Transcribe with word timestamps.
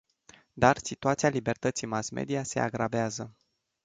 Dar 0.53 0.77
situația 0.77 1.29
libertății 1.29 1.87
mass-media 1.87 2.43
se 2.43 2.59
agravează. 2.59 3.35